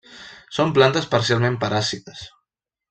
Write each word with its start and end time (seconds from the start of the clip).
Són 0.57 0.71
plantes 0.79 1.07
parcialment 1.13 1.61
paràsites. 1.67 2.29